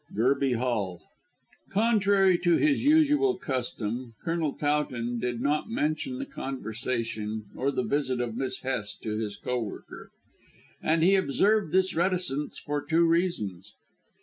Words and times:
GERBY 0.15 0.53
HALL. 0.53 1.03
Contrary 1.69 2.35
to 2.39 2.55
his 2.57 2.81
usual 2.81 3.37
custom, 3.37 4.15
Colonel 4.23 4.51
Towton 4.53 5.19
did 5.19 5.39
not 5.41 5.69
mention 5.69 6.17
the 6.17 6.25
conversation 6.25 7.45
or 7.55 7.69
the 7.69 7.83
visit 7.83 8.19
of 8.19 8.35
Miss 8.35 8.61
Hest 8.61 9.03
to 9.03 9.15
his 9.17 9.37
co 9.37 9.59
worker. 9.59 10.09
And 10.81 11.03
he 11.03 11.13
observed 11.15 11.71
this 11.71 11.93
reticence 11.95 12.57
for 12.57 12.81
two 12.83 13.05
reasons. 13.05 13.75